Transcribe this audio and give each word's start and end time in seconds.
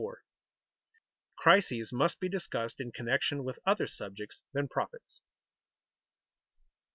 _Crises 1.39 1.93
must 1.93 2.19
be 2.19 2.27
discussed 2.27 2.79
in 2.79 2.91
connection 2.91 3.43
with 3.43 3.59
other 3.67 3.85
subjects 3.85 4.41
than 4.51 4.67
profits. 4.67 5.21